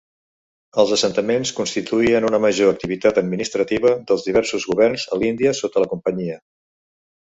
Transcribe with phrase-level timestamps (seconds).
[0.83, 6.45] Els assentaments constituïen una major activitat administrativa dels diversos governs a l'Índia sota la Companyia.